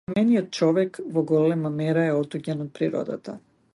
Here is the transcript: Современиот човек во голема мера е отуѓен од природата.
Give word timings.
Современиот 0.09 0.47
човек 0.59 0.97
во 1.17 1.23
голема 1.31 1.71
мера 1.77 2.07
е 2.07 2.17
отуѓен 2.23 2.65
од 2.67 2.73
природата. 2.81 3.37